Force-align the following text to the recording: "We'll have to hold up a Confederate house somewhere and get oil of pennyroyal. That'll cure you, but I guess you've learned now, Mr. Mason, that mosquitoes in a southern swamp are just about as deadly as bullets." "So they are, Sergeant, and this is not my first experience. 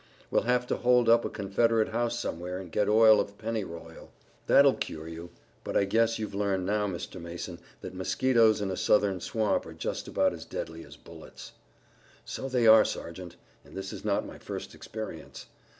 "We'll 0.31 0.41
have 0.49 0.65
to 0.65 0.77
hold 0.77 1.07
up 1.09 1.25
a 1.25 1.29
Confederate 1.29 1.89
house 1.89 2.17
somewhere 2.17 2.57
and 2.57 2.71
get 2.71 2.89
oil 2.89 3.19
of 3.19 3.37
pennyroyal. 3.37 4.09
That'll 4.47 4.73
cure 4.73 5.07
you, 5.07 5.29
but 5.63 5.77
I 5.77 5.85
guess 5.85 6.17
you've 6.17 6.33
learned 6.33 6.65
now, 6.65 6.87
Mr. 6.87 7.21
Mason, 7.21 7.59
that 7.81 7.93
mosquitoes 7.93 8.61
in 8.61 8.71
a 8.71 8.75
southern 8.77 9.19
swamp 9.21 9.63
are 9.67 9.73
just 9.75 10.07
about 10.07 10.33
as 10.33 10.43
deadly 10.43 10.83
as 10.85 10.97
bullets." 10.97 11.51
"So 12.25 12.49
they 12.49 12.65
are, 12.65 12.83
Sergeant, 12.83 13.35
and 13.63 13.77
this 13.77 13.93
is 13.93 14.03
not 14.03 14.25
my 14.25 14.39
first 14.39 14.73
experience. 14.73 15.45